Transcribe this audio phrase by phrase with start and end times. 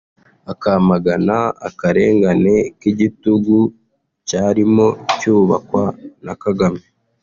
[0.51, 3.59] akamagana akarengane n’igitugu
[4.27, 4.87] cyarimo
[5.19, 5.83] cyubakwa
[6.25, 6.83] na Kagame